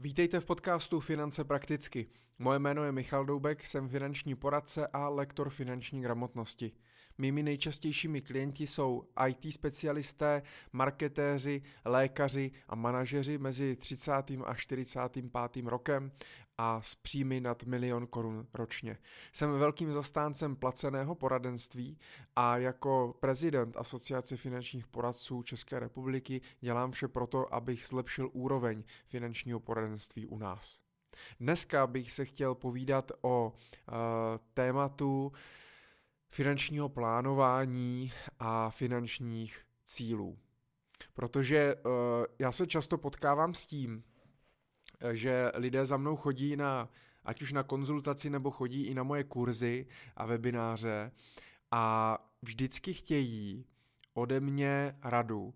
Vítejte 0.00 0.40
v 0.40 0.46
podcastu 0.46 1.00
Finance 1.00 1.44
prakticky. 1.44 2.06
Moje 2.38 2.58
jméno 2.58 2.84
je 2.84 2.92
Michal 2.92 3.24
Doubek, 3.24 3.66
jsem 3.66 3.88
finanční 3.88 4.34
poradce 4.34 4.86
a 4.86 5.08
lektor 5.08 5.50
finanční 5.50 6.00
gramotnosti. 6.02 6.72
Mými 7.18 7.42
nejčastějšími 7.42 8.20
klienti 8.20 8.66
jsou 8.66 9.02
IT 9.28 9.54
specialisté, 9.54 10.42
marketéři, 10.72 11.62
lékaři 11.84 12.50
a 12.68 12.74
manažeři 12.74 13.38
mezi 13.38 13.76
30. 13.76 14.12
a 14.44 14.54
45. 14.54 15.66
rokem 15.66 16.12
a 16.58 16.80
s 16.82 16.94
příjmy 16.94 17.40
nad 17.40 17.62
milion 17.62 18.06
korun 18.06 18.46
ročně. 18.54 18.98
Jsem 19.32 19.58
velkým 19.58 19.92
zastáncem 19.92 20.56
placeného 20.56 21.14
poradenství 21.14 21.98
a 22.36 22.56
jako 22.56 23.16
prezident 23.20 23.76
Asociace 23.76 24.36
finančních 24.36 24.86
poradců 24.86 25.42
České 25.42 25.80
republiky 25.80 26.40
dělám 26.60 26.90
vše 26.90 27.08
proto, 27.08 27.54
abych 27.54 27.86
zlepšil 27.86 28.30
úroveň 28.32 28.82
finančního 29.06 29.60
poradenství 29.60 30.26
u 30.26 30.38
nás. 30.38 30.80
Dneska 31.40 31.86
bych 31.86 32.12
se 32.12 32.24
chtěl 32.24 32.54
povídat 32.54 33.12
o 33.20 33.52
uh, 33.52 33.94
tématu 34.54 35.32
finančního 36.28 36.88
plánování 36.88 38.12
a 38.38 38.70
finančních 38.70 39.64
cílů. 39.84 40.38
Protože 41.14 41.74
uh, 41.74 41.92
já 42.38 42.52
se 42.52 42.66
často 42.66 42.98
potkávám 42.98 43.54
s 43.54 43.66
tím, 43.66 44.04
že 45.12 45.52
lidé 45.54 45.86
za 45.86 45.96
mnou 45.96 46.16
chodí 46.16 46.56
na, 46.56 46.88
ať 47.24 47.42
už 47.42 47.52
na 47.52 47.62
konzultaci, 47.62 48.30
nebo 48.30 48.50
chodí 48.50 48.82
i 48.82 48.94
na 48.94 49.02
moje 49.02 49.24
kurzy 49.24 49.86
a 50.16 50.26
webináře 50.26 51.12
a 51.70 52.18
vždycky 52.42 52.94
chtějí 52.94 53.64
ode 54.14 54.40
mě 54.40 54.96
radu, 55.02 55.54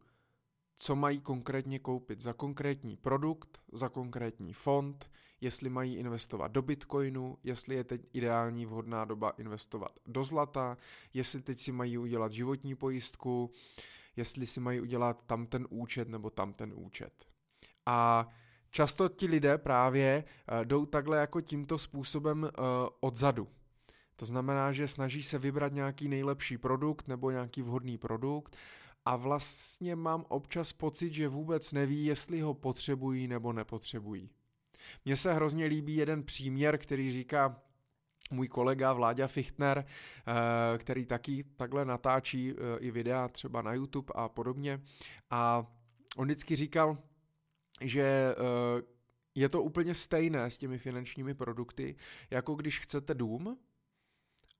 co 0.77 0.97
mají 0.97 1.21
konkrétně 1.21 1.79
koupit 1.79 2.21
za 2.21 2.33
konkrétní 2.33 2.97
produkt, 2.97 3.61
za 3.73 3.89
konkrétní 3.89 4.53
fond, 4.53 5.11
jestli 5.41 5.71
mají 5.71 5.95
investovat 5.95 6.49
do 6.49 6.63
bitcoinu, 6.63 7.39
jestli 7.45 7.75
je 7.75 7.85
teď 7.85 8.09
ideální 8.13 8.67
vhodná 8.67 9.05
doba 9.05 9.31
investovat 9.31 9.99
do 10.07 10.25
zlata, 10.25 10.77
jestli 11.15 11.43
teď 11.43 11.61
si 11.61 11.73
mají 11.73 11.99
udělat 11.99 12.33
životní 12.33 12.75
pojistku, 12.75 13.51
jestli 14.17 14.47
si 14.47 14.61
mají 14.61 14.81
udělat 14.81 15.23
tam 15.27 15.47
ten 15.47 15.67
účet 15.71 16.09
nebo 16.09 16.31
tam 16.31 16.53
ten 16.53 16.73
účet. 16.75 17.13
A 17.87 18.29
často 18.73 19.09
ti 19.09 19.27
lidé 19.27 19.59
právě 19.59 20.25
uh, 20.25 20.65
jdou 20.65 20.87
takhle 20.87 21.19
jako 21.19 21.41
tímto 21.41 21.79
způsobem 21.79 22.43
uh, 22.43 22.49
odzadu. 23.01 23.49
To 24.17 24.27
znamená, 24.27 24.73
že 24.73 24.89
snaží 24.89 25.23
se 25.23 25.39
vybrat 25.39 25.73
nějaký 25.73 26.09
nejlepší 26.09 26.59
produkt 26.59 27.09
nebo 27.09 27.31
nějaký 27.31 27.63
vhodný 27.63 27.99
produkt 27.99 28.57
a 29.05 29.17
vlastně 29.17 29.97
mám 29.97 30.25
občas 30.29 30.73
pocit, 30.73 31.13
že 31.13 31.29
vůbec 31.29 31.73
neví, 31.73 32.05
jestli 32.05 32.41
ho 32.41 32.55
potřebují 32.55 33.29
nebo 33.29 33.53
nepotřebují. 33.53 34.31
Mně 35.05 35.17
se 35.17 35.33
hrozně 35.33 35.67
líbí 35.67 35.97
jeden 35.97 36.23
příměr, 36.23 36.79
který 36.79 37.13
říká 37.13 37.63
můj 38.31 38.49
kolega 38.49 38.93
Vláďa 38.93 39.27
Fichtner, 39.27 39.85
eh, 39.85 40.79
který 40.79 41.07
taky 41.07 41.45
takhle 41.57 41.85
natáčí 41.85 42.55
i 42.79 42.91
videa 42.91 43.29
třeba 43.29 43.63
na 43.63 43.75
YouTube 43.75 44.13
a 44.15 44.29
podobně. 44.29 44.81
A 45.31 45.67
on 46.17 46.25
vždycky 46.25 46.57
říkal, 46.57 46.99
že 47.89 48.35
uh, 48.39 48.81
je 49.35 49.49
to 49.49 49.63
úplně 49.63 49.95
stejné 49.95 50.51
s 50.51 50.59
těmi 50.59 50.79
finančními 50.79 51.35
produkty, 51.35 51.97
jako 52.31 52.55
když 52.55 52.81
chcete 52.81 53.15
dům 53.15 53.59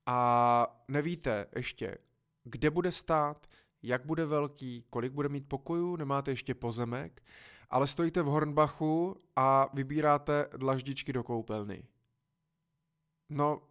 a 0.05 0.67
nevíte 0.87 1.45
ještě, 1.55 1.97
kde 2.43 2.69
bude 2.69 2.91
stát, 2.91 3.47
jak 3.81 4.05
bude 4.05 4.25
velký, 4.25 4.85
kolik 4.89 5.13
bude 5.13 5.29
mít 5.29 5.49
pokojů, 5.49 5.95
nemáte 5.95 6.31
ještě 6.31 6.55
pozemek, 6.55 7.23
ale 7.69 7.87
stojíte 7.87 8.21
v 8.21 8.25
Hornbachu 8.25 9.21
a 9.35 9.69
vybíráte 9.73 10.49
dlaždičky 10.57 11.13
do 11.13 11.23
koupelny. 11.23 11.87
No, 13.29 13.61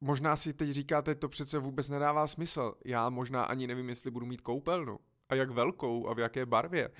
možná 0.00 0.36
si 0.36 0.52
teď 0.52 0.70
říkáte, 0.70 1.14
to 1.14 1.28
přece 1.28 1.58
vůbec 1.58 1.88
nedává 1.88 2.26
smysl. 2.26 2.74
Já 2.84 3.10
možná 3.10 3.44
ani 3.44 3.66
nevím, 3.66 3.88
jestli 3.88 4.10
budu 4.10 4.26
mít 4.26 4.40
koupelnu 4.40 4.98
a 5.28 5.34
jak 5.34 5.50
velkou 5.50 6.08
a 6.08 6.14
v 6.14 6.18
jaké 6.18 6.46
barvě 6.46 6.90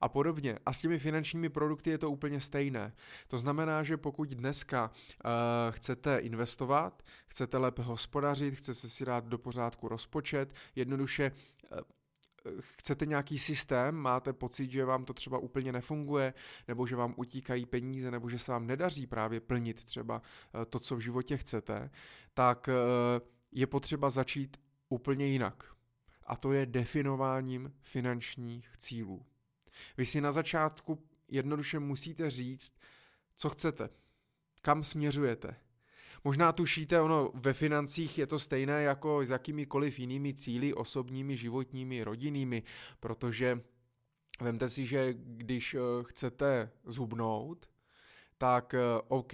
a 0.00 0.08
podobně. 0.08 0.58
A 0.66 0.72
s 0.72 0.80
těmi 0.80 0.98
finančními 0.98 1.48
produkty 1.48 1.90
je 1.90 1.98
to 1.98 2.10
úplně 2.10 2.40
stejné. 2.40 2.92
To 3.28 3.38
znamená, 3.38 3.82
že 3.82 3.96
pokud 3.96 4.28
dneska 4.28 4.90
uh, 4.90 5.30
chcete 5.70 6.18
investovat, 6.18 7.02
chcete 7.26 7.58
lépe 7.58 7.82
hospodařit, 7.82 8.54
chcete 8.54 8.88
si 8.88 9.04
dát 9.04 9.24
do 9.24 9.38
pořádku 9.38 9.88
rozpočet, 9.88 10.54
jednoduše 10.74 11.32
uh, 11.72 11.78
chcete 12.58 13.06
nějaký 13.06 13.38
systém, 13.38 13.94
máte 13.94 14.32
pocit, 14.32 14.70
že 14.70 14.84
vám 14.84 15.04
to 15.04 15.14
třeba 15.14 15.38
úplně 15.38 15.72
nefunguje, 15.72 16.34
nebo 16.68 16.86
že 16.86 16.96
vám 16.96 17.14
utíkají 17.16 17.66
peníze, 17.66 18.10
nebo 18.10 18.28
že 18.28 18.38
se 18.38 18.52
vám 18.52 18.66
nedaří 18.66 19.06
právě 19.06 19.40
plnit 19.40 19.84
třeba 19.84 20.22
to, 20.68 20.80
co 20.80 20.96
v 20.96 21.00
životě 21.00 21.36
chcete, 21.36 21.90
tak 22.34 22.68
je 23.52 23.66
potřeba 23.66 24.10
začít 24.10 24.56
úplně 24.88 25.26
jinak 25.26 25.73
a 26.26 26.36
to 26.36 26.52
je 26.52 26.66
definováním 26.66 27.72
finančních 27.82 28.68
cílů. 28.78 29.26
Vy 29.96 30.06
si 30.06 30.20
na 30.20 30.32
začátku 30.32 31.02
jednoduše 31.28 31.78
musíte 31.78 32.30
říct, 32.30 32.72
co 33.36 33.48
chcete, 33.48 33.88
kam 34.62 34.84
směřujete. 34.84 35.56
Možná 36.24 36.52
tušíte, 36.52 37.00
ono 37.00 37.30
ve 37.34 37.52
financích 37.52 38.18
je 38.18 38.26
to 38.26 38.38
stejné 38.38 38.82
jako 38.82 39.24
s 39.24 39.30
jakýmikoliv 39.30 39.98
jinými 39.98 40.34
cíly, 40.34 40.74
osobními, 40.74 41.36
životními, 41.36 42.04
rodinnými, 42.04 42.62
protože 43.00 43.60
vemte 44.40 44.68
si, 44.68 44.86
že 44.86 45.14
když 45.16 45.74
eh, 45.74 45.78
chcete 46.02 46.70
zhubnout, 46.84 47.68
tak 48.38 48.74
eh, 48.74 48.80
OK, 49.08 49.32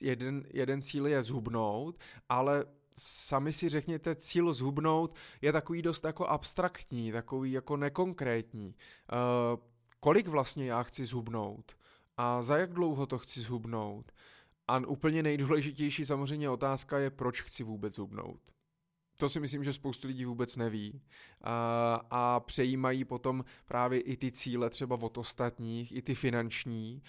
jeden, 0.00 0.44
jeden 0.52 0.82
cíl 0.82 1.06
je 1.06 1.22
zhubnout, 1.22 2.00
ale 2.28 2.64
sami 2.98 3.52
si 3.52 3.68
řekněte, 3.68 4.14
cíl 4.14 4.52
zhubnout 4.52 5.14
je 5.40 5.52
takový 5.52 5.82
dost 5.82 6.04
jako 6.04 6.26
abstraktní, 6.26 7.12
takový 7.12 7.52
jako 7.52 7.76
nekonkrétní. 7.76 8.66
Uh, 8.66 9.60
kolik 10.00 10.28
vlastně 10.28 10.66
já 10.66 10.82
chci 10.82 11.06
zhubnout? 11.06 11.76
A 12.16 12.42
za 12.42 12.56
jak 12.56 12.72
dlouho 12.72 13.06
to 13.06 13.18
chci 13.18 13.40
zhubnout? 13.40 14.12
A 14.68 14.78
úplně 14.78 15.22
nejdůležitější 15.22 16.04
samozřejmě 16.04 16.50
otázka 16.50 16.98
je, 16.98 17.10
proč 17.10 17.42
chci 17.42 17.62
vůbec 17.62 17.94
zhubnout 17.94 18.55
to 19.16 19.28
si 19.28 19.40
myslím, 19.40 19.64
že 19.64 19.72
spoustu 19.72 20.08
lidí 20.08 20.24
vůbec 20.24 20.56
neví 20.56 21.00
a, 21.42 22.00
a 22.10 22.40
přejímají 22.40 23.04
potom 23.04 23.44
právě 23.66 24.00
i 24.00 24.16
ty 24.16 24.32
cíle 24.32 24.70
třeba 24.70 24.98
od 25.02 25.18
ostatních, 25.18 25.96
i 25.96 26.02
ty 26.02 26.14
finanční. 26.14 27.02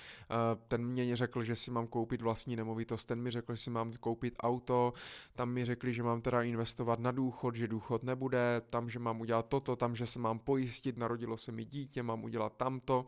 Ten 0.68 0.86
mě 0.86 1.16
řekl, 1.16 1.44
že 1.44 1.56
si 1.56 1.72
mám 1.72 1.88
koupit 1.88 2.22
vlastní 2.22 2.56
nemovitost, 2.56 3.06
ten 3.06 3.22
mi 3.22 3.32
řekl, 3.32 3.56
že 3.56 3.62
si 3.62 3.70
mám 3.70 3.94
koupit 3.94 4.36
auto, 4.40 4.94
tam 5.36 5.50
mi 5.50 5.66
řekli, 5.66 5.94
že 5.94 6.04
mám 6.04 6.22
teda 6.22 6.42
investovat 6.42 7.00
na 7.00 7.12
důchod, 7.12 7.56
že 7.56 7.68
důchod 7.68 8.04
nebude, 8.04 8.62
tam, 8.70 8.90
že 8.90 9.00
mám 9.00 9.22
udělat 9.22 9.48
toto, 9.50 9.76
tam, 9.76 9.96
že 9.96 10.06
se 10.06 10.20
mám 10.20 10.40
pojistit, 10.40 10.98
narodilo 10.98 11.38
se 11.38 11.52
mi 11.52 11.66
dítě, 11.66 12.04
mám 12.04 12.24
udělat 12.24 12.58
tamto. 12.58 13.06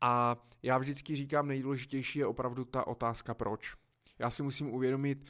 A 0.00 0.36
já 0.62 0.78
vždycky 0.78 1.16
říkám, 1.16 1.48
nejdůležitější 1.48 2.18
je 2.18 2.26
opravdu 2.26 2.64
ta 2.64 2.86
otázka 2.86 3.34
proč. 3.34 3.74
Já 4.18 4.30
si 4.30 4.42
musím 4.42 4.74
uvědomit, 4.74 5.24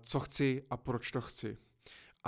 co 0.00 0.20
chci 0.20 0.62
a 0.70 0.76
proč 0.76 1.10
to 1.10 1.20
chci. 1.20 1.58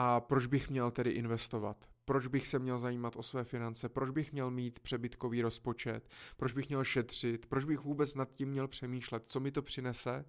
A 0.00 0.20
proč 0.20 0.46
bych 0.46 0.70
měl 0.70 0.90
tedy 0.90 1.10
investovat? 1.10 1.76
Proč 2.04 2.26
bych 2.26 2.46
se 2.46 2.58
měl 2.58 2.78
zajímat 2.78 3.16
o 3.16 3.22
své 3.22 3.44
finance? 3.44 3.88
Proč 3.88 4.10
bych 4.10 4.32
měl 4.32 4.50
mít 4.50 4.80
přebytkový 4.80 5.42
rozpočet? 5.42 6.08
Proč 6.36 6.52
bych 6.52 6.68
měl 6.68 6.84
šetřit? 6.84 7.46
Proč 7.46 7.64
bych 7.64 7.80
vůbec 7.80 8.14
nad 8.14 8.32
tím 8.32 8.48
měl 8.48 8.68
přemýšlet? 8.68 9.22
Co 9.26 9.40
mi 9.40 9.52
to 9.52 9.62
přinese? 9.62 10.24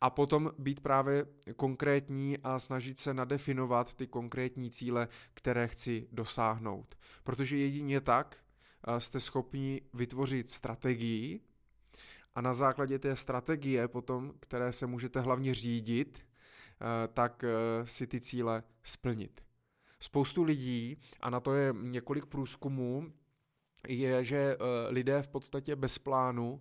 A 0.00 0.10
potom 0.10 0.50
být 0.58 0.80
právě 0.80 1.26
konkrétní 1.56 2.38
a 2.38 2.58
snažit 2.58 2.98
se 2.98 3.14
nadefinovat 3.14 3.94
ty 3.94 4.06
konkrétní 4.06 4.70
cíle, 4.70 5.08
které 5.34 5.68
chci 5.68 6.08
dosáhnout. 6.12 6.94
Protože 7.24 7.56
jedině 7.56 8.00
tak 8.00 8.36
eh, 8.86 9.00
jste 9.00 9.20
schopni 9.20 9.80
vytvořit 9.94 10.50
strategii 10.50 11.40
a 12.34 12.40
na 12.40 12.54
základě 12.54 12.98
té 12.98 13.16
strategie 13.16 13.88
potom, 13.88 14.32
které 14.40 14.72
se 14.72 14.86
můžete 14.86 15.20
hlavně 15.20 15.54
řídit, 15.54 16.31
tak 17.12 17.44
eh, 17.44 17.86
si 17.86 18.06
ty 18.06 18.20
cíle 18.20 18.62
splnit. 18.82 19.44
Spoustu 20.00 20.42
lidí, 20.42 20.96
a 21.20 21.30
na 21.30 21.40
to 21.40 21.54
je 21.54 21.74
několik 21.80 22.26
průzkumů, 22.26 23.12
je, 23.88 24.24
že 24.24 24.56
uh, 24.56 24.66
lidé 24.88 25.22
v 25.22 25.28
podstatě 25.28 25.76
bez 25.76 25.98
plánu 25.98 26.60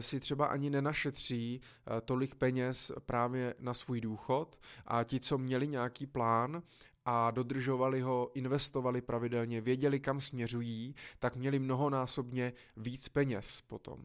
si 0.00 0.20
třeba 0.20 0.46
ani 0.46 0.70
nenašetří 0.70 1.60
tolik 2.04 2.34
peněz 2.34 2.92
právě 3.06 3.54
na 3.58 3.74
svůj 3.74 4.00
důchod 4.00 4.58
a 4.86 5.04
ti, 5.04 5.20
co 5.20 5.38
měli 5.38 5.68
nějaký 5.68 6.06
plán 6.06 6.62
a 7.04 7.30
dodržovali 7.30 8.00
ho, 8.00 8.30
investovali 8.34 9.00
pravidelně, 9.00 9.60
věděli, 9.60 10.00
kam 10.00 10.20
směřují, 10.20 10.94
tak 11.18 11.36
měli 11.36 11.58
mnohonásobně 11.58 12.52
víc 12.76 13.08
peněz 13.08 13.60
potom. 13.60 14.04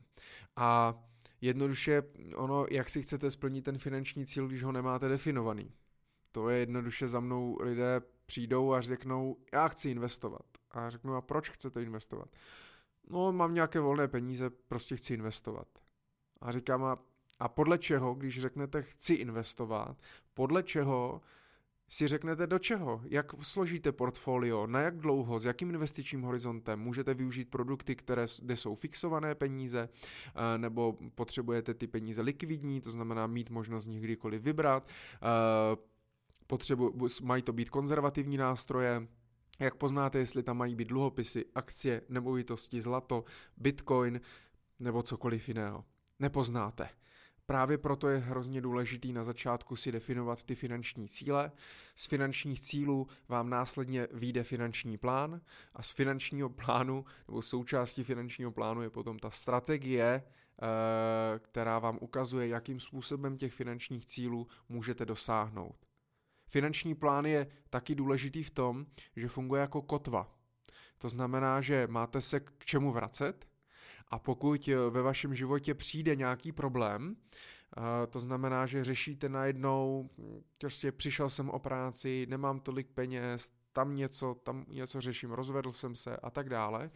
A 0.55 0.95
jednoduše 1.41 2.03
ono, 2.35 2.65
jak 2.71 2.89
si 2.89 3.01
chcete 3.01 3.31
splnit 3.31 3.61
ten 3.61 3.77
finanční 3.77 4.25
cíl, 4.25 4.47
když 4.47 4.63
ho 4.63 4.71
nemáte 4.71 5.07
definovaný. 5.07 5.73
To 6.31 6.49
je 6.49 6.59
jednoduše 6.59 7.07
za 7.07 7.19
mnou 7.19 7.57
lidé 7.61 8.01
přijdou 8.25 8.73
a 8.73 8.81
řeknou, 8.81 9.37
já 9.53 9.67
chci 9.67 9.89
investovat. 9.89 10.45
A 10.71 10.89
řeknu, 10.89 11.15
a 11.15 11.21
proč 11.21 11.49
chcete 11.49 11.83
investovat? 11.83 12.29
No, 13.09 13.31
mám 13.31 13.53
nějaké 13.53 13.79
volné 13.79 14.07
peníze, 14.07 14.49
prostě 14.49 14.95
chci 14.95 15.13
investovat. 15.13 15.67
A 16.41 16.51
říkám, 16.51 16.83
a, 16.83 16.97
a 17.39 17.47
podle 17.47 17.77
čeho, 17.77 18.13
když 18.13 18.41
řeknete 18.41 18.81
chci 18.81 19.13
investovat, 19.13 19.97
podle 20.33 20.63
čeho 20.63 21.21
si 21.89 22.07
řeknete 22.07 22.47
do 22.47 22.59
čeho, 22.59 23.01
jak 23.05 23.31
složíte 23.41 23.91
portfolio, 23.91 24.67
na 24.67 24.81
jak 24.81 24.97
dlouho, 24.97 25.39
s 25.39 25.45
jakým 25.45 25.69
investičním 25.69 26.21
horizontem, 26.21 26.79
můžete 26.79 27.13
využít 27.13 27.49
produkty, 27.49 27.95
které, 27.95 28.25
kde 28.41 28.55
jsou 28.55 28.75
fixované 28.75 29.35
peníze, 29.35 29.89
eh, 29.89 30.57
nebo 30.57 30.97
potřebujete 31.15 31.73
ty 31.73 31.87
peníze 31.87 32.21
likvidní, 32.21 32.81
to 32.81 32.91
znamená 32.91 33.27
mít 33.27 33.49
možnost 33.49 33.83
z 33.83 33.87
nich 33.87 34.01
kdykoliv 34.01 34.41
vybrat, 34.41 34.87
eh, 34.87 35.19
potřebu, 36.47 37.07
mají 37.23 37.43
to 37.43 37.53
být 37.53 37.69
konzervativní 37.69 38.37
nástroje, 38.37 39.07
jak 39.59 39.75
poznáte, 39.75 40.19
jestli 40.19 40.43
tam 40.43 40.57
mají 40.57 40.75
být 40.75 40.87
dluhopisy, 40.87 41.45
akcie, 41.55 42.01
nemovitosti, 42.09 42.81
zlato, 42.81 43.23
bitcoin 43.57 44.21
nebo 44.79 45.03
cokoliv 45.03 45.47
jiného. 45.47 45.85
Nepoznáte. 46.19 46.89
Právě 47.49 47.77
proto 47.77 48.09
je 48.09 48.17
hrozně 48.17 48.61
důležitý 48.61 49.13
na 49.13 49.23
začátku 49.23 49.75
si 49.75 49.91
definovat 49.91 50.43
ty 50.43 50.55
finanční 50.55 51.07
cíle. 51.07 51.51
Z 51.95 52.05
finančních 52.05 52.61
cílů 52.61 53.07
vám 53.27 53.49
následně 53.49 54.07
vyjde 54.11 54.43
finanční 54.43 54.97
plán 54.97 55.41
a 55.73 55.83
z 55.83 55.89
finančního 55.89 56.49
plánu 56.65 57.05
nebo 57.27 57.41
součástí 57.41 58.03
finančního 58.03 58.51
plánu 58.51 58.81
je 58.81 58.89
potom 58.89 59.19
ta 59.19 59.29
strategie, 59.29 60.23
eh, 60.23 61.39
která 61.39 61.79
vám 61.79 61.97
ukazuje, 62.01 62.47
jakým 62.47 62.79
způsobem 62.79 63.37
těch 63.37 63.53
finančních 63.53 64.05
cílů 64.05 64.47
můžete 64.69 65.05
dosáhnout. 65.05 65.75
Finanční 66.47 66.95
plán 66.95 67.25
je 67.25 67.47
taky 67.69 67.95
důležitý 67.95 68.43
v 68.43 68.51
tom, 68.51 68.85
že 69.15 69.27
funguje 69.27 69.61
jako 69.61 69.81
kotva. 69.81 70.35
To 70.97 71.09
znamená, 71.09 71.61
že 71.61 71.87
máte 71.87 72.21
se 72.21 72.39
k 72.39 72.65
čemu 72.65 72.91
vracet, 72.91 73.48
a 74.09 74.19
pokud 74.19 74.67
eh, 74.67 74.89
ve 74.89 75.01
vašem 75.01 75.35
životě 75.35 75.73
přijde 75.73 76.15
nějaký 76.15 76.51
problém, 76.51 77.15
eh, 77.77 78.07
to 78.07 78.19
znamená, 78.19 78.65
že 78.65 78.83
řešíte 78.83 79.29
najednou, 79.29 80.09
prostě 80.59 80.91
přišel 80.91 81.29
jsem 81.29 81.49
o 81.49 81.59
práci, 81.59 82.25
nemám 82.29 82.59
tolik 82.59 82.87
peněz, 82.93 83.51
tam 83.73 83.95
něco, 83.95 84.35
tam 84.43 84.65
něco 84.69 85.01
řeším, 85.01 85.31
rozvedl 85.31 85.71
jsem 85.71 85.95
se 85.95 86.17
a 86.17 86.29
tak 86.29 86.49
dále, 86.49 86.91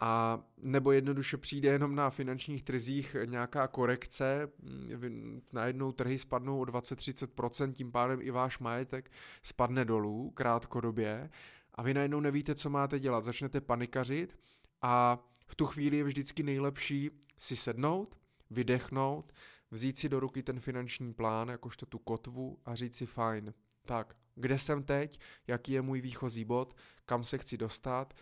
a 0.00 0.40
nebo 0.62 0.92
jednoduše 0.92 1.36
přijde 1.36 1.68
jenom 1.68 1.94
na 1.94 2.10
finančních 2.10 2.62
trzích 2.62 3.16
nějaká 3.24 3.68
korekce, 3.68 4.48
mm, 4.62 5.42
najednou 5.52 5.92
trhy 5.92 6.18
spadnou 6.18 6.60
o 6.60 6.64
20-30%, 6.64 7.72
tím 7.72 7.92
pádem 7.92 8.18
i 8.22 8.30
váš 8.30 8.58
majetek 8.58 9.10
spadne 9.42 9.84
dolů 9.84 10.30
krátkodobě 10.30 11.30
a 11.74 11.82
vy 11.82 11.94
najednou 11.94 12.20
nevíte, 12.20 12.54
co 12.54 12.70
máte 12.70 12.98
dělat, 13.00 13.24
začnete 13.24 13.60
panikařit 13.60 14.38
a 14.82 15.18
v 15.50 15.54
tu 15.54 15.66
chvíli 15.66 15.96
je 15.96 16.04
vždycky 16.04 16.42
nejlepší 16.42 17.10
si 17.38 17.56
sednout, 17.56 18.18
vydechnout, 18.50 19.32
vzít 19.70 19.98
si 19.98 20.08
do 20.08 20.20
ruky 20.20 20.42
ten 20.42 20.60
finanční 20.60 21.14
plán, 21.14 21.48
jakožto 21.48 21.86
tu 21.86 21.98
kotvu 21.98 22.58
a 22.64 22.74
říct 22.74 22.96
si 22.96 23.06
fajn, 23.06 23.54
tak, 23.86 24.16
kde 24.34 24.58
jsem 24.58 24.82
teď, 24.82 25.20
jaký 25.46 25.72
je 25.72 25.82
můj 25.82 26.00
výchozí 26.00 26.44
bod, 26.44 26.74
kam 27.04 27.24
se 27.24 27.38
chci 27.38 27.56
dostat, 27.56 28.14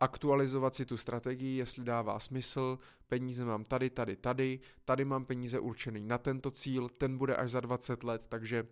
aktualizovat 0.00 0.74
si 0.74 0.86
tu 0.86 0.96
strategii, 0.96 1.58
jestli 1.58 1.84
dává 1.84 2.18
smysl, 2.18 2.78
peníze 3.08 3.44
mám 3.44 3.64
tady, 3.64 3.90
tady, 3.90 4.16
tady, 4.16 4.60
tady 4.84 5.04
mám 5.04 5.24
peníze 5.24 5.58
určený 5.60 6.04
na 6.04 6.18
tento 6.18 6.50
cíl, 6.50 6.88
ten 6.88 7.18
bude 7.18 7.36
až 7.36 7.50
za 7.50 7.60
20 7.60 8.04
let, 8.04 8.26
takže 8.28 8.66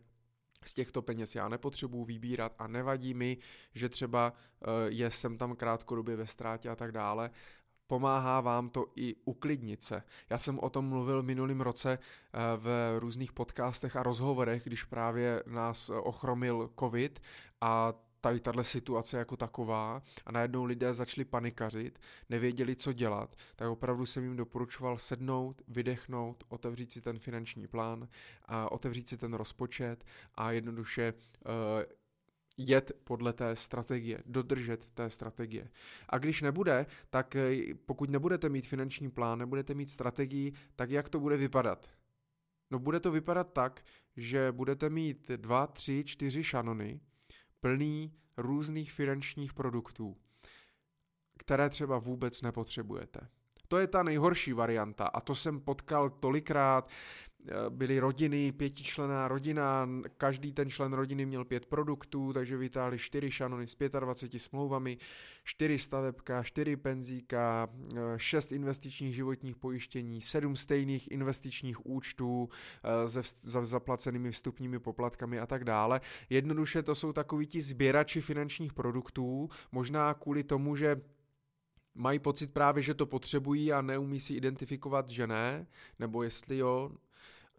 z 0.65 0.75
těchto 0.75 1.03
peněz 1.03 1.35
já 1.35 1.49
nepotřebuji 1.49 2.05
vybírat 2.05 2.55
a 2.59 2.67
nevadí 2.67 3.15
mi, 3.15 3.39
že 3.75 3.89
třeba 3.89 4.33
uh, 4.33 4.69
je 4.87 5.11
jsem 5.11 5.39
tam 5.39 5.57
krátkodobě 5.57 6.17
ve 6.17 6.27
ztrátě 6.27 6.69
a 6.69 6.77
tak 6.77 6.93
dále, 6.93 7.31
pomáhá 7.87 8.41
vám 8.41 8.69
to 8.69 8.87
i 8.97 9.15
uklidnit 9.25 9.83
se. 9.83 10.03
Já 10.31 10.39
jsem 10.39 10.59
o 10.59 10.71
tom 10.71 10.85
mluvil 10.85 11.23
minulým 11.23 11.61
roce 11.61 11.99
eh, 11.99 12.39
v 12.57 12.97
různých 12.99 13.33
podcastech 13.33 13.97
a 13.97 14.03
rozhovorech, 14.03 14.65
když 14.65 14.85
právě 14.85 15.43
nás 15.47 15.91
ochromil 15.91 16.71
covid 16.79 17.21
a 17.61 17.93
tady 18.25 18.41
tahle 18.41 18.65
situace 18.65 19.19
jako 19.19 19.37
taková 19.37 20.03
a 20.27 20.33
najednou 20.33 20.65
lidé 20.65 20.95
začali 20.95 21.25
panikařit, 21.25 21.99
nevěděli, 22.31 22.77
co 22.77 22.93
dělat, 22.93 23.37
tak 23.57 23.69
opravdu 23.69 24.07
jsem 24.07 24.25
jim 24.25 24.37
doporučoval 24.37 24.99
sednout, 24.99 25.63
vydechnout, 25.69 26.45
otevřít 26.49 26.93
si 26.93 27.01
ten 27.01 27.19
finanční 27.19 27.67
plán, 27.67 28.09
a 28.45 28.73
otevřít 28.73 29.09
si 29.09 29.17
ten 29.17 29.35
rozpočet 29.35 30.05
a 30.35 30.53
jednoduše 30.53 31.13
uh, 31.13 31.53
jet 32.57 32.93
podle 33.05 33.33
té 33.33 33.57
strategie, 33.57 34.23
dodržet 34.27 34.87
té 34.87 35.11
strategie. 35.11 35.71
A 36.09 36.19
když 36.19 36.43
nebude, 36.43 36.87
tak 37.11 37.37
eh, 37.37 37.75
pokud 37.87 38.11
nebudete 38.11 38.49
mít 38.49 38.67
finanční 38.67 39.11
plán, 39.11 39.39
nebudete 39.39 39.75
mít 39.75 39.91
strategii, 39.91 40.53
tak 40.77 40.91
jak 40.91 41.09
to 41.09 41.21
bude 41.21 41.37
vypadat? 41.37 41.89
No 42.71 42.79
bude 42.79 43.01
to 43.01 43.11
vypadat 43.11 43.53
tak, 43.53 43.85
že 44.17 44.53
budete 44.53 44.91
mít 44.91 45.31
dva, 45.37 45.67
tři, 45.67 46.05
čtyři 46.05 46.45
šanony 46.45 47.01
plný 47.61 48.13
různých 48.37 48.93
finančních 48.93 49.55
produktů, 49.55 50.17
které 51.39 51.71
třeba 51.71 51.99
vůbec 51.99 52.43
nepotřebujete. 52.43 53.21
To 53.69 53.79
je 53.79 53.87
ta 53.87 54.03
nejhorší 54.03 54.53
varianta 54.53 55.07
a 55.07 55.21
to 55.21 55.35
jsem 55.35 55.61
potkal 55.61 56.11
tolikrát. 56.11 56.91
Eh, 57.49 57.71
byly 57.71 57.99
rodiny, 57.99 58.53
pětičlená 58.53 59.29
rodina, 59.29 59.89
každý 60.17 60.53
ten 60.53 60.71
člen 60.71 60.93
rodiny 60.93 61.27
měl 61.27 61.45
pět 61.45 61.67
produktů, 61.67 62.33
takže 62.33 62.57
vytáhli 62.57 62.99
čtyři 62.99 63.31
šanony 63.31 63.69
s 63.69 63.77
25 64.01 64.39
smlouvami, 64.39 64.99
čtyři 65.45 65.79
stavebka, 65.79 66.43
čtyři 66.43 66.77
penzíka, 66.77 67.69
eh, 67.97 67.99
šest 68.17 68.53
investičních 68.53 69.15
životních 69.15 69.57
pojištění, 69.57 70.21
sedm 70.21 70.57
stejných 70.57 71.11
investičních 71.11 71.87
účtů 71.87 72.49
eh, 72.85 73.23
se 73.23 73.67
zaplacenými 73.67 74.31
vstupními 74.31 74.79
poplatkami 74.79 75.41
a 75.41 75.47
tak 75.47 75.65
dále. 75.65 76.01
Jednoduše 76.31 76.83
to 76.83 76.95
jsou 76.95 77.13
takoví 77.13 77.47
ti 77.47 77.63
sběrači 77.63 78.21
finančních 78.21 78.73
produktů, 78.73 79.49
možná 79.73 80.15
kvůli 80.15 80.45
tomu, 80.45 80.77
že 80.77 81.01
mají 81.95 82.19
pocit 82.19 82.53
právě, 82.53 82.83
že 82.83 82.95
to 82.95 83.07
potřebují 83.07 83.73
a 83.73 83.83
neumí 83.83 84.21
si 84.21 84.35
identifikovat, 84.35 85.09
že 85.09 85.27
ne, 85.27 85.67
nebo 85.99 86.23
jestli 86.23 86.59
jo, 86.59 86.91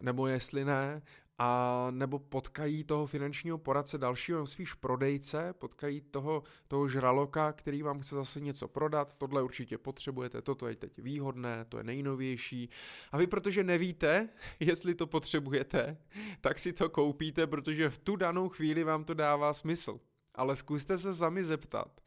nebo 0.00 0.26
jestli 0.26 0.64
ne, 0.64 1.02
a 1.38 1.86
nebo 1.90 2.18
potkají 2.18 2.84
toho 2.84 3.06
finančního 3.06 3.58
poradce 3.58 3.98
dalšího, 3.98 4.46
spíš 4.46 4.74
prodejce, 4.74 5.52
potkají 5.52 6.00
toho, 6.00 6.42
toho 6.68 6.88
žraloka, 6.88 7.52
který 7.52 7.82
vám 7.82 8.00
chce 8.00 8.14
zase 8.14 8.40
něco 8.40 8.68
prodat, 8.68 9.14
tohle 9.18 9.42
určitě 9.42 9.78
potřebujete, 9.78 10.42
toto 10.42 10.68
je 10.68 10.76
teď 10.76 10.98
výhodné, 10.98 11.64
to 11.68 11.78
je 11.78 11.84
nejnovější. 11.84 12.70
A 13.12 13.18
vy, 13.18 13.26
protože 13.26 13.64
nevíte, 13.64 14.28
jestli 14.60 14.94
to 14.94 15.06
potřebujete, 15.06 15.96
tak 16.40 16.58
si 16.58 16.72
to 16.72 16.88
koupíte, 16.88 17.46
protože 17.46 17.90
v 17.90 17.98
tu 17.98 18.16
danou 18.16 18.48
chvíli 18.48 18.84
vám 18.84 19.04
to 19.04 19.14
dává 19.14 19.54
smysl. 19.54 20.00
Ale 20.34 20.56
zkuste 20.56 20.98
se 20.98 21.14
sami 21.14 21.44
zeptat, 21.44 22.00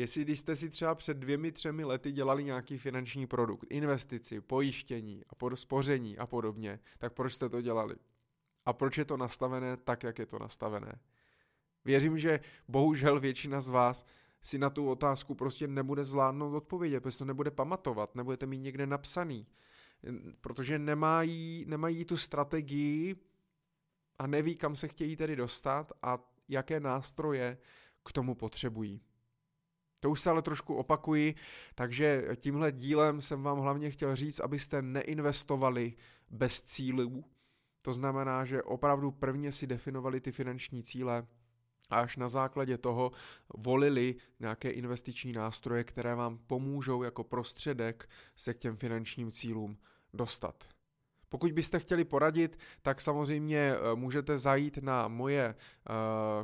jestli 0.00 0.24
když 0.24 0.38
jste 0.38 0.56
si 0.56 0.70
třeba 0.70 0.94
před 0.94 1.16
dvěmi, 1.16 1.52
třemi 1.52 1.84
lety 1.84 2.12
dělali 2.12 2.44
nějaký 2.44 2.78
finanční 2.78 3.26
produkt, 3.26 3.66
investici, 3.70 4.40
pojištění 4.40 5.24
a 5.28 5.34
pod, 5.34 5.56
spoření 5.56 6.18
a 6.18 6.26
podobně, 6.26 6.80
tak 6.98 7.12
proč 7.12 7.34
jste 7.34 7.48
to 7.48 7.60
dělali? 7.60 7.96
A 8.66 8.72
proč 8.72 8.98
je 8.98 9.04
to 9.04 9.16
nastavené 9.16 9.76
tak, 9.76 10.02
jak 10.02 10.18
je 10.18 10.26
to 10.26 10.38
nastavené? 10.38 11.00
Věřím, 11.84 12.18
že 12.18 12.40
bohužel 12.68 13.20
většina 13.20 13.60
z 13.60 13.68
vás 13.68 14.06
si 14.42 14.58
na 14.58 14.70
tu 14.70 14.90
otázku 14.90 15.34
prostě 15.34 15.68
nebude 15.68 16.04
zvládnout 16.04 16.56
odpovědět, 16.56 17.00
protože 17.00 17.18
to 17.18 17.24
nebude 17.24 17.50
pamatovat, 17.50 18.14
nebudete 18.14 18.46
mít 18.46 18.58
někde 18.58 18.86
napsaný, 18.86 19.46
protože 20.40 20.78
nemají, 20.78 21.64
nemají 21.68 22.04
tu 22.04 22.16
strategii 22.16 23.16
a 24.18 24.26
neví, 24.26 24.56
kam 24.56 24.76
se 24.76 24.88
chtějí 24.88 25.16
tedy 25.16 25.36
dostat 25.36 25.92
a 26.02 26.18
jaké 26.48 26.80
nástroje 26.80 27.58
k 28.04 28.12
tomu 28.12 28.34
potřebují. 28.34 29.00
To 30.06 30.10
už 30.10 30.20
se 30.20 30.30
ale 30.30 30.42
trošku 30.42 30.74
opakuji, 30.74 31.34
takže 31.74 32.24
tímhle 32.36 32.72
dílem 32.72 33.20
jsem 33.20 33.42
vám 33.42 33.58
hlavně 33.58 33.90
chtěl 33.90 34.16
říct, 34.16 34.40
abyste 34.40 34.82
neinvestovali 34.82 35.94
bez 36.30 36.62
cílů. 36.62 37.24
To 37.82 37.92
znamená, 37.92 38.44
že 38.44 38.62
opravdu 38.62 39.10
prvně 39.10 39.52
si 39.52 39.66
definovali 39.66 40.20
ty 40.20 40.32
finanční 40.32 40.82
cíle, 40.82 41.26
a 41.90 42.00
až 42.00 42.16
na 42.16 42.28
základě 42.28 42.78
toho 42.78 43.12
volili 43.56 44.14
nějaké 44.40 44.70
investiční 44.70 45.32
nástroje, 45.32 45.84
které 45.84 46.14
vám 46.14 46.38
pomůžou 46.38 47.02
jako 47.02 47.24
prostředek 47.24 48.08
se 48.36 48.54
k 48.54 48.58
těm 48.58 48.76
finančním 48.76 49.30
cílům 49.30 49.78
dostat. 50.14 50.75
Pokud 51.28 51.52
byste 51.52 51.78
chtěli 51.78 52.04
poradit, 52.04 52.58
tak 52.82 53.00
samozřejmě 53.00 53.58
eh, 53.58 53.94
můžete 53.94 54.38
zajít 54.38 54.78
na 54.78 55.08
moje 55.08 55.44
eh, 55.44 55.92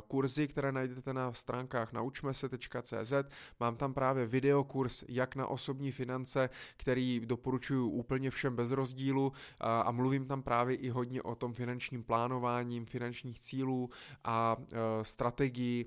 kurzy, 0.07 0.47
které 0.47 0.71
najdete 0.71 1.13
na 1.13 1.33
stránkách 1.33 1.93
naučmese.cz. 1.93 3.13
Mám 3.59 3.75
tam 3.75 3.93
právě 3.93 4.25
videokurs 4.25 5.03
jak 5.07 5.35
na 5.35 5.47
osobní 5.47 5.91
finance, 5.91 6.49
který 6.77 7.19
doporučuji 7.19 7.89
úplně 7.89 8.29
všem 8.31 8.55
bez 8.55 8.71
rozdílu 8.71 9.31
a 9.59 9.91
mluvím 9.91 10.25
tam 10.25 10.43
právě 10.43 10.75
i 10.75 10.89
hodně 10.89 11.21
o 11.21 11.35
tom 11.35 11.53
finančním 11.53 12.03
plánováním, 12.03 12.85
finančních 12.85 13.39
cílů 13.39 13.89
a 14.23 14.57
eh, 14.59 14.75
strategii, 15.01 15.85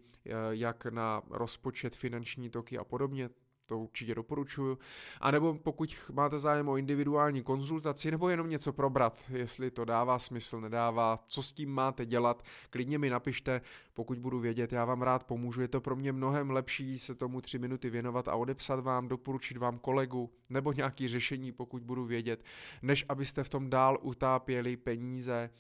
jak 0.51 0.87
na 0.87 1.23
rozpočet, 1.31 1.97
finanční 1.97 2.51
toky 2.51 2.79
a 2.79 2.85
podobně 2.85 3.31
to 3.67 3.79
určitě 3.79 4.15
doporučuju. 4.15 4.79
A 5.21 5.31
nebo 5.31 5.55
pokud 5.55 5.97
máte 6.13 6.39
zájem 6.39 6.69
o 6.69 6.77
individuální 6.77 7.43
konzultaci 7.43 8.11
nebo 8.11 8.29
jenom 8.29 8.51
něco 8.51 8.73
probrat, 8.73 9.31
jestli 9.33 9.71
to 9.71 9.85
dává 9.85 10.19
smysl, 10.19 10.61
nedává, 10.61 11.19
co 11.27 11.43
s 11.43 11.53
tím 11.53 11.71
máte 11.71 12.07
dělat, 12.07 12.43
klidně 12.71 12.99
mi 12.99 13.11
napište, 13.11 13.61
pokud 13.95 14.19
budu 14.19 14.41
vědět, 14.41 14.73
já 14.73 14.85
vám 14.85 15.03
rád 15.03 15.25
pomůžu. 15.25 15.61
Je 15.61 15.69
to 15.69 15.81
pro 15.81 15.97
mě 15.97 16.13
mnohem 16.13 16.51
lepší 16.51 16.99
se 16.99 17.15
tomu 17.15 17.41
tři 17.41 17.59
minuty 17.59 17.91
věnovat 17.91 18.29
a 18.29 18.35
odepsat 18.35 18.81
vám, 18.81 19.09
doporučit 19.09 19.57
vám 19.57 19.79
kolegu 19.79 20.31
nebo 20.51 20.73
nějaký 20.73 21.09
řešení, 21.09 21.53
pokud 21.53 21.83
budu 21.83 22.05
vědět, 22.05 22.45
než 22.83 23.05
abyste 23.09 23.45
v 23.45 23.49
tom 23.49 23.71
dál 23.71 23.99
utápěli 24.03 24.77
peníze 24.77 25.51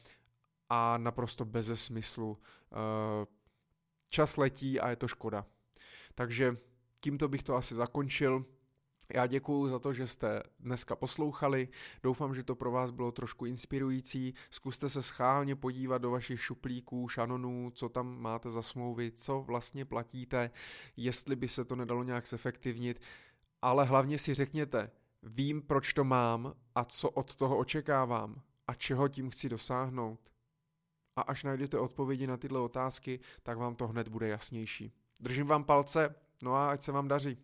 a 0.68 0.98
naprosto 0.98 1.44
beze 1.44 1.76
smyslu. 1.76 2.38
Eh, 2.72 3.26
čas 4.08 4.36
letí 4.36 4.80
a 4.80 4.90
je 4.90 4.96
to 4.96 5.08
škoda. 5.08 5.46
Takže 6.14 6.56
tímto 7.00 7.28
bych 7.28 7.42
to 7.42 7.56
asi 7.56 7.74
zakončil. 7.74 8.44
Já 9.14 9.26
děkuji 9.26 9.68
za 9.68 9.78
to, 9.78 9.92
že 9.92 10.06
jste 10.06 10.42
dneska 10.60 10.96
poslouchali. 10.96 11.68
Doufám, 12.02 12.34
že 12.34 12.42
to 12.42 12.54
pro 12.54 12.70
vás 12.70 12.90
bylo 12.90 13.12
trošku 13.12 13.46
inspirující. 13.46 14.34
Zkuste 14.50 14.88
se 14.88 15.02
schálně 15.02 15.56
podívat 15.56 15.98
do 15.98 16.10
vašich 16.10 16.40
šuplíků, 16.40 17.08
šanonů, 17.08 17.70
co 17.74 17.88
tam 17.88 18.20
máte 18.20 18.50
za 18.50 18.62
smlouvy, 18.62 19.12
co 19.12 19.40
vlastně 19.40 19.84
platíte, 19.84 20.50
jestli 20.96 21.36
by 21.36 21.48
se 21.48 21.64
to 21.64 21.76
nedalo 21.76 22.02
nějak 22.02 22.28
zefektivnit. 22.28 23.00
Ale 23.62 23.84
hlavně 23.84 24.18
si 24.18 24.34
řekněte, 24.34 24.90
vím, 25.22 25.62
proč 25.62 25.92
to 25.92 26.04
mám 26.04 26.54
a 26.74 26.84
co 26.84 27.10
od 27.10 27.36
toho 27.36 27.56
očekávám 27.56 28.42
a 28.66 28.74
čeho 28.74 29.08
tím 29.08 29.30
chci 29.30 29.48
dosáhnout. 29.48 30.20
A 31.16 31.20
až 31.20 31.44
najdete 31.44 31.78
odpovědi 31.78 32.26
na 32.26 32.36
tyhle 32.36 32.60
otázky, 32.60 33.20
tak 33.42 33.58
vám 33.58 33.74
to 33.74 33.88
hned 33.88 34.08
bude 34.08 34.28
jasnější. 34.28 34.92
Držím 35.20 35.46
vám 35.46 35.64
palce, 35.64 36.14
no 36.42 36.54
a 36.54 36.70
ať 36.70 36.82
se 36.82 36.92
vám 36.92 37.08
daří. 37.08 37.38